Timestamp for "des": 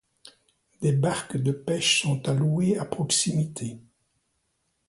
0.81-0.93